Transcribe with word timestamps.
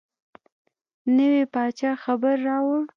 نوي 1.15 1.43
پاچا 1.53 1.91
خبر 2.03 2.35
راووړ. 2.47 2.81